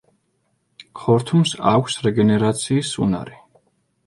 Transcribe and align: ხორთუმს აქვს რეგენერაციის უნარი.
ხორთუმს 1.01 1.53
აქვს 1.73 1.99
რეგენერაციის 2.09 2.91
უნარი. 3.07 3.39